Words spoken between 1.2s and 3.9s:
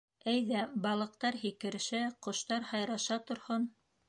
һикерешә, ҡоштар һайраша торһон.